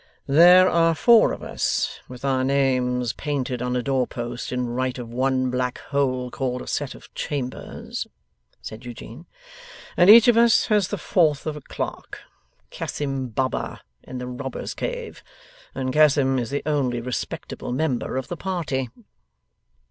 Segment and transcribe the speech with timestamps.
[0.25, 4.97] 'There are four of us, with our names painted on a door post in right
[4.97, 8.07] of one black hole called a set of chambers,'
[8.63, 9.27] said Eugene;
[9.95, 12.17] 'and each of us has the fourth of a clerk
[12.71, 15.21] Cassim Baba, in the robber's cave
[15.75, 18.89] and Cassim is the only respectable member of the party.